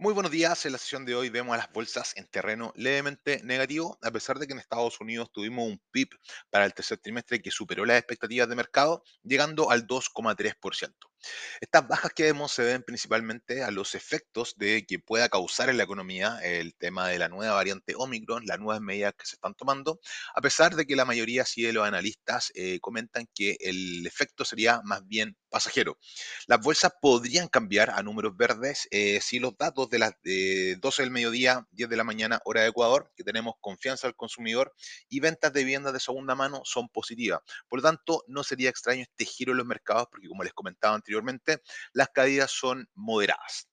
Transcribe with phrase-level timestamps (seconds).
[0.00, 0.64] Muy buenos días.
[0.64, 4.38] En la sesión de hoy vemos a las bolsas en terreno levemente negativo, a pesar
[4.38, 6.10] de que en Estados Unidos tuvimos un PIB
[6.50, 11.10] para el tercer trimestre que superó las expectativas de mercado, llegando al 2,3%.
[11.60, 15.76] Estas bajas que vemos se deben principalmente a los efectos de que pueda causar en
[15.76, 19.54] la economía el tema de la nueva variante Omicron, las nuevas medidas que se están
[19.54, 20.00] tomando,
[20.34, 24.44] a pesar de que la mayoría sí de los analistas eh, comentan que el efecto
[24.44, 25.98] sería más bien pasajero.
[26.46, 31.02] Las bolsas podrían cambiar a números verdes eh, si los datos de las eh, 12
[31.02, 34.74] del mediodía, 10 de la mañana, hora de Ecuador, que tenemos confianza al consumidor
[35.08, 37.40] y ventas de viviendas de segunda mano son positivas.
[37.68, 40.94] Por lo tanto, no sería extraño este giro en los mercados porque, como les comentaba
[41.08, 41.62] anteriormente,
[41.92, 43.68] las caídas son moderadas.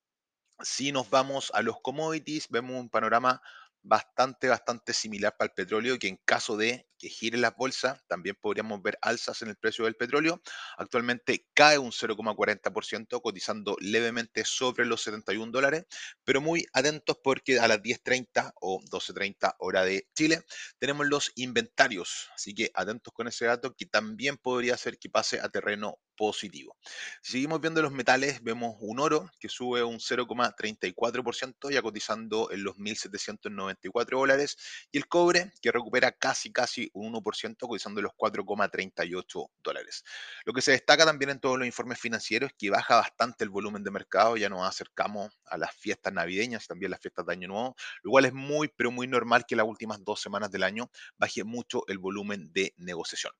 [0.64, 3.42] Si nos vamos a los commodities, vemos un panorama
[3.86, 8.36] bastante, bastante similar para el petróleo, que en caso de que gire las bolsas, también
[8.40, 10.42] podríamos ver alzas en el precio del petróleo.
[10.78, 15.86] Actualmente cae un 0,40%, cotizando levemente sobre los 71 dólares,
[16.24, 20.44] pero muy atentos porque a las 10.30 o 12.30 hora de Chile
[20.80, 25.40] tenemos los inventarios, así que atentos con ese dato que también podría ser que pase
[25.40, 26.78] a terreno positivo.
[27.22, 32.64] Si seguimos viendo los metales, vemos un oro que sube un 0,34%, ya cotizando en
[32.64, 34.58] los 1.794 dólares,
[34.92, 40.04] y el cobre que recupera casi, casi un 1%, cotizando en los 4,38 dólares.
[40.46, 43.50] Lo que se destaca también en todos los informes financieros es que baja bastante el
[43.50, 47.34] volumen de mercado, ya nos acercamos a las fiestas navideñas y también las fiestas de
[47.34, 50.64] Año Nuevo, lo cual es muy, pero muy normal que las últimas dos semanas del
[50.64, 53.34] año baje mucho el volumen de negociación.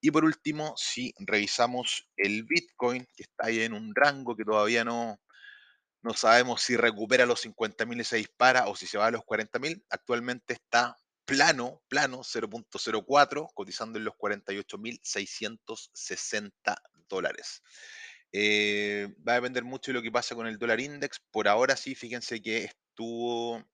[0.00, 4.84] Y por último, si revisamos el Bitcoin, que está ahí en un rango que todavía
[4.84, 5.20] no,
[6.02, 9.22] no sabemos si recupera los 50.000 y se dispara o si se va a los
[9.22, 9.84] 40.000.
[9.90, 16.52] Actualmente está plano, plano, 0.04, cotizando en los 48.660
[17.08, 17.62] dólares.
[18.32, 21.20] Eh, va a depender mucho de lo que pasa con el dólar index.
[21.30, 23.64] Por ahora sí, fíjense que estuvo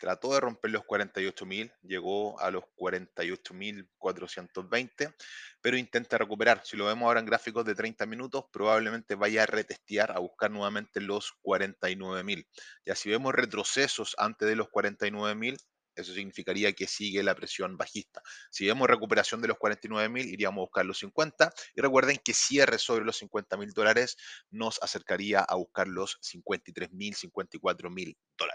[0.00, 5.14] trató de romper los 48.000, llegó a los 48.420,
[5.60, 6.62] pero intenta recuperar.
[6.64, 10.50] Si lo vemos ahora en gráficos de 30 minutos, probablemente vaya a retestear, a buscar
[10.50, 12.46] nuevamente los 49.000.
[12.86, 15.58] Ya si vemos retrocesos antes de los 49.000,
[15.94, 18.22] eso significaría que sigue la presión bajista.
[18.50, 21.52] Si vemos recuperación de los 49.000, iríamos a buscar los 50.
[21.74, 24.16] Y recuerden que cierre sobre los 50.000 dólares
[24.50, 28.49] nos acercaría a buscar los 53.000, 54.000 dólares.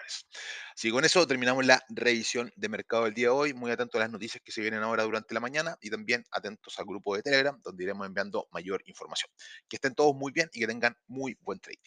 [0.75, 3.53] Así que con eso terminamos la revisión de mercado del día de hoy.
[3.53, 6.77] Muy atentos a las noticias que se vienen ahora durante la mañana y también atentos
[6.79, 9.31] al grupo de Telegram, donde iremos enviando mayor información.
[9.67, 11.79] Que estén todos muy bien y que tengan muy buen trading.